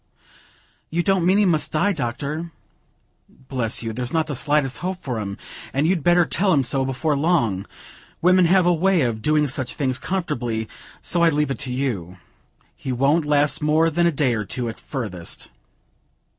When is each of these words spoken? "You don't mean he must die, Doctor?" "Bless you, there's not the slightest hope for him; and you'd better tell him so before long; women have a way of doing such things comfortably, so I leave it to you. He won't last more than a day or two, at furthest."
"You 0.89 1.03
don't 1.03 1.27
mean 1.27 1.37
he 1.37 1.45
must 1.45 1.71
die, 1.73 1.93
Doctor?" 1.93 2.51
"Bless 3.29 3.83
you, 3.83 3.93
there's 3.93 4.11
not 4.11 4.25
the 4.25 4.35
slightest 4.35 4.79
hope 4.79 4.97
for 4.97 5.19
him; 5.19 5.37
and 5.75 5.85
you'd 5.85 6.01
better 6.03 6.25
tell 6.25 6.51
him 6.53 6.63
so 6.63 6.83
before 6.83 7.15
long; 7.15 7.67
women 8.19 8.45
have 8.45 8.65
a 8.65 8.73
way 8.73 9.01
of 9.01 9.21
doing 9.21 9.47
such 9.47 9.75
things 9.75 9.99
comfortably, 9.99 10.67
so 11.03 11.21
I 11.21 11.29
leave 11.29 11.51
it 11.51 11.59
to 11.59 11.71
you. 11.71 12.17
He 12.75 12.91
won't 12.91 13.25
last 13.25 13.61
more 13.61 13.91
than 13.91 14.07
a 14.07 14.11
day 14.11 14.33
or 14.33 14.43
two, 14.43 14.67
at 14.69 14.79
furthest." 14.79 15.51